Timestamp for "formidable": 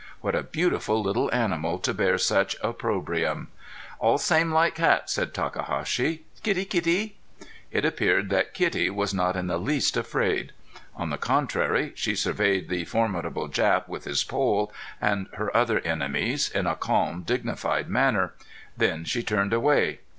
12.85-13.47